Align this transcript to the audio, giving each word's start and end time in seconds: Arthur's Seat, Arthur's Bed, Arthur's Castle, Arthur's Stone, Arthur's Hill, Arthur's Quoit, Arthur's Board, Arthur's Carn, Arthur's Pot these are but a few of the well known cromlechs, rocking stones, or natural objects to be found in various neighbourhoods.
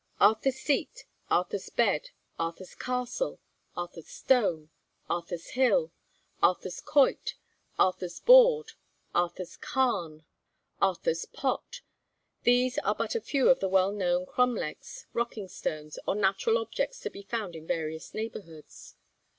Arthur's 0.19 0.55
Seat, 0.55 1.05
Arthur's 1.29 1.69
Bed, 1.69 2.09
Arthur's 2.39 2.73
Castle, 2.73 3.39
Arthur's 3.77 4.07
Stone, 4.07 4.71
Arthur's 5.07 5.49
Hill, 5.49 5.91
Arthur's 6.41 6.81
Quoit, 6.81 7.35
Arthur's 7.77 8.19
Board, 8.19 8.71
Arthur's 9.13 9.57
Carn, 9.57 10.25
Arthur's 10.81 11.25
Pot 11.25 11.81
these 12.41 12.79
are 12.79 12.95
but 12.95 13.13
a 13.13 13.21
few 13.21 13.47
of 13.51 13.59
the 13.59 13.69
well 13.69 13.91
known 13.91 14.25
cromlechs, 14.25 15.05
rocking 15.13 15.47
stones, 15.47 15.99
or 16.07 16.15
natural 16.15 16.57
objects 16.57 16.99
to 17.01 17.11
be 17.11 17.21
found 17.21 17.55
in 17.55 17.67
various 17.67 18.11
neighbourhoods. 18.15 18.95